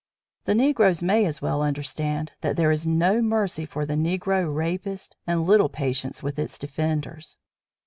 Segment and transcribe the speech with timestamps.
[0.45, 5.15] The negroes may as well understand that there is no mercy for the negro rapist
[5.27, 7.37] and little patience with his defenders.